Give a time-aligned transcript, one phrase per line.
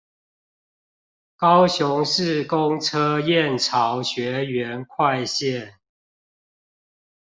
[1.35, 5.75] 高雄市公車燕巢學園快線